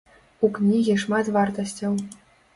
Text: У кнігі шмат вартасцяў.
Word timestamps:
У 0.47 0.49
кнігі 0.55 0.95
шмат 1.03 1.31
вартасцяў. 1.37 1.93